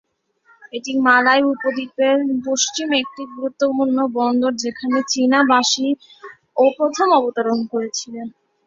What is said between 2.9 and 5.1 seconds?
একটি গুরুত্বপূর্ণ বন্দর যেখানে